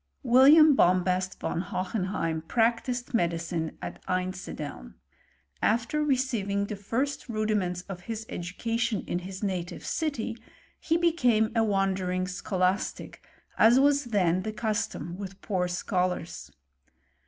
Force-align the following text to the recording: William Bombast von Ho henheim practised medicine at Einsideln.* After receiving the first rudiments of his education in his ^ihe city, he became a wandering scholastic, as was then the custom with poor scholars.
William 0.23 0.73
Bombast 0.73 1.39
von 1.39 1.61
Ho 1.61 1.83
henheim 1.83 2.41
practised 2.47 3.13
medicine 3.13 3.77
at 3.83 4.03
Einsideln.* 4.07 4.95
After 5.61 6.03
receiving 6.03 6.65
the 6.65 6.75
first 6.75 7.29
rudiments 7.29 7.81
of 7.83 8.01
his 8.09 8.25
education 8.27 9.03
in 9.05 9.19
his 9.19 9.41
^ihe 9.41 9.83
city, 9.83 10.35
he 10.79 10.97
became 10.97 11.51
a 11.55 11.63
wandering 11.63 12.27
scholastic, 12.27 13.23
as 13.59 13.79
was 13.79 14.05
then 14.05 14.41
the 14.41 14.51
custom 14.51 15.17
with 15.19 15.39
poor 15.39 15.67
scholars. 15.67 16.49